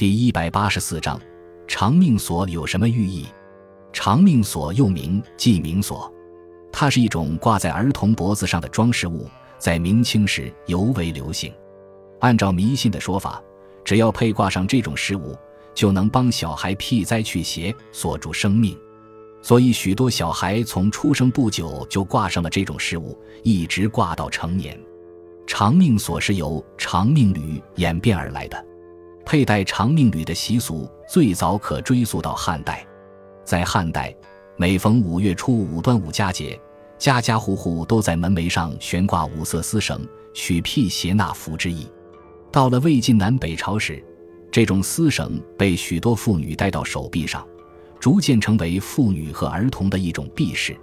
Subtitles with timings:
[0.00, 1.20] 第一百八十四章，
[1.68, 3.26] 长命锁有什么寓意？
[3.92, 6.10] 长命锁又名记名锁，
[6.72, 9.28] 它是一种挂在儿童脖子上的装饰物，
[9.58, 11.52] 在明清时尤为流行。
[12.20, 13.42] 按照迷信的说法，
[13.84, 15.36] 只要配挂上这种饰物，
[15.74, 18.74] 就能帮小孩辟灾去邪，锁住生命。
[19.42, 24.80] 所以，许多小孩从出生不久就挂上了这种饰物，一直挂到成年。
[25.46, 28.66] 长命锁是由长命缕演变而来的。
[29.24, 32.86] 佩戴长命缕的习俗最早可追溯到汉代，
[33.44, 34.14] 在汉代，
[34.56, 36.58] 每逢五月初五端午佳节，
[36.98, 41.86] 家家户户都在门楣上悬挂五色丝绳，取辟邪纳福之意。
[42.50, 44.04] 到了魏晋南北朝时，
[44.50, 47.46] 这种丝绳被许多妇女戴到手臂上，
[48.00, 50.76] 逐渐成为妇女和儿童的一种避饰。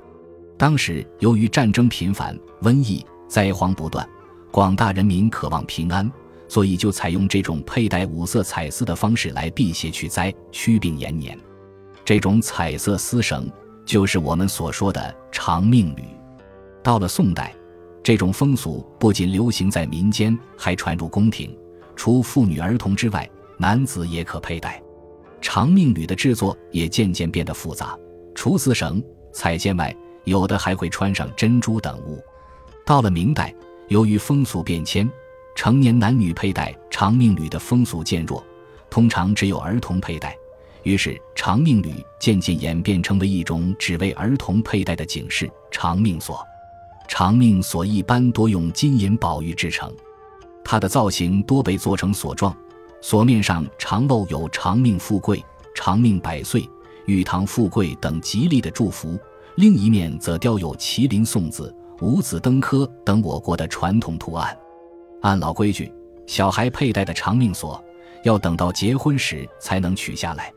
[0.57, 4.07] 当时由于战争频繁、瘟疫灾荒不断，
[4.51, 6.09] 广大人民渴望平安。
[6.47, 11.37] 所以就采用这种佩戴五色彩丝的方式来辟邪去灾、驱病延年。
[12.05, 13.51] 这种彩色丝绳
[13.85, 16.03] 就是我们所说的长命缕。
[16.81, 17.53] 到了宋代，
[18.01, 21.53] 这种风俗不仅流行在民间，还传入宫廷。
[21.95, 24.81] 除妇女儿童之外，男子也可佩戴。
[25.41, 27.97] 长命缕的制作也渐渐变得复杂，
[28.33, 32.23] 除丝绳、彩线外，有的还会穿上珍珠等物。
[32.85, 33.53] 到了明代，
[33.89, 35.09] 由于风俗变迁。
[35.57, 38.45] 成年男女佩戴长命缕的风俗渐弱，
[38.91, 40.37] 通常只有儿童佩戴。
[40.83, 46.45] 于是，长命缕渐渐演变成为一种只为儿童佩戴的警示——长命锁。
[47.07, 49.91] 长命锁一般多用金银宝玉制成，
[50.63, 52.55] 它的造型多被做成锁状，
[53.01, 56.69] 锁面上常露有“长命富贵”“长命百岁
[57.07, 59.17] ”“玉堂富贵”等吉利的祝福，
[59.55, 64.55] 另一面则雕有麒麟送子、五子登科等我国的传统图案。
[65.21, 65.91] 按老规矩，
[66.25, 67.83] 小孩佩戴的长命锁
[68.23, 70.53] 要等到结婚时才能取下来。